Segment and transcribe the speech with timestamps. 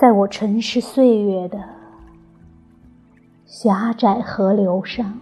[0.00, 1.62] 在我尘世岁月的
[3.44, 5.20] 狭窄河流上，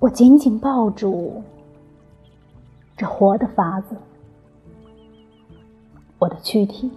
[0.00, 1.40] 我紧紧抱住
[2.96, 3.96] 这活的法子，
[6.18, 6.90] 我的躯体。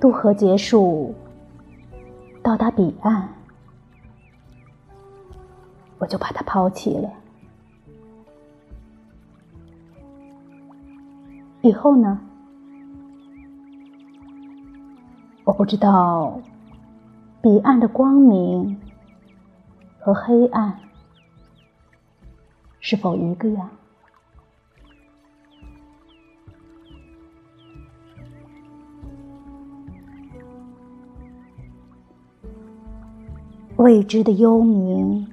[0.00, 1.14] 渡河结束，
[2.42, 3.28] 到达彼岸，
[5.98, 7.10] 我就把它抛弃了。
[11.62, 12.20] 以后呢？
[15.44, 16.40] 我不知道
[17.40, 18.78] 彼岸的光明
[19.98, 20.78] 和黑暗
[22.80, 23.70] 是否一个样。
[33.76, 35.26] 未知的幽冥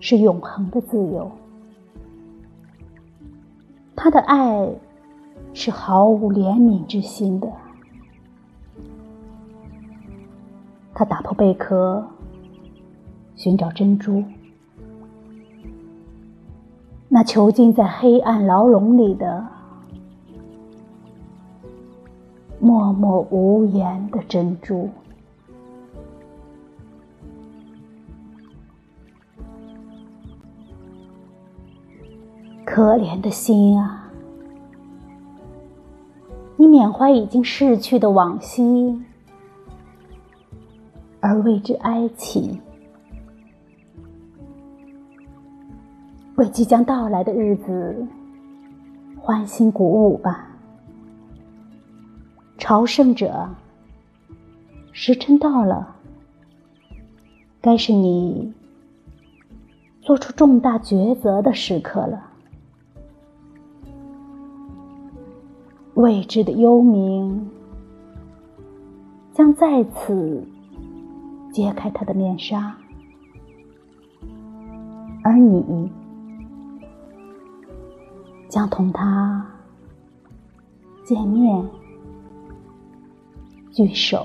[0.00, 1.30] 是永恒的自由，
[4.00, 4.70] 他的爱
[5.52, 7.48] 是毫无怜悯之心的。
[10.94, 12.06] 他打破贝壳，
[13.34, 14.22] 寻找珍珠。
[17.08, 19.44] 那囚禁在黑暗牢笼里的、
[22.60, 24.88] 默默无言的珍珠。
[32.70, 34.12] 可怜的心啊，
[36.56, 39.02] 你缅怀已经逝去的往昔，
[41.18, 42.60] 而为之哀泣；
[46.36, 48.06] 为即将到来的日子
[49.18, 50.46] 欢欣鼓舞吧，
[52.58, 53.48] 朝圣者。
[54.92, 55.96] 时辰到了，
[57.62, 58.52] 该是你
[60.02, 62.27] 做出重大抉择的时刻了。
[65.98, 67.40] 未知的幽冥
[69.32, 70.46] 将再次
[71.52, 72.72] 揭开他的面纱，
[75.24, 75.90] 而你
[78.48, 79.44] 将同他
[81.04, 81.68] 见面、
[83.72, 84.24] 聚首。